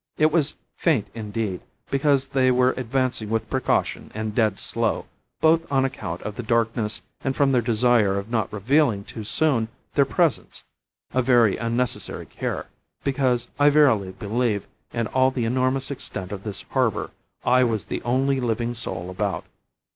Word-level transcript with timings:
It 0.17 0.31
was 0.31 0.55
faint 0.77 1.09
indeed, 1.13 1.61
because 1.91 2.25
they 2.29 2.49
were 2.49 2.71
advancing 2.75 3.29
with 3.29 3.51
precaution 3.51 4.09
and 4.15 4.33
dead 4.33 4.57
slow, 4.57 5.05
both 5.41 5.71
on 5.71 5.85
account 5.85 6.23
of 6.23 6.37
the 6.37 6.41
darkness 6.41 7.01
and 7.23 7.35
from 7.35 7.51
their 7.51 7.61
desire 7.61 8.17
of 8.17 8.27
not 8.31 8.51
revealing 8.51 9.03
too 9.03 9.23
soon 9.23 9.67
their 9.93 10.05
presence: 10.05 10.63
a 11.13 11.21
very 11.21 11.55
unnecessary 11.55 12.25
care, 12.25 12.65
because, 13.03 13.47
I 13.59 13.69
verily 13.69 14.09
believe, 14.11 14.65
in 14.91 15.05
all 15.05 15.29
the 15.29 15.45
enormous 15.45 15.91
extent 15.91 16.31
of 16.31 16.43
this 16.45 16.63
harbour 16.71 17.11
I 17.45 17.63
was 17.63 17.85
the 17.85 18.01
only 18.01 18.39
living 18.39 18.73
soul 18.73 19.11
about. 19.11 19.45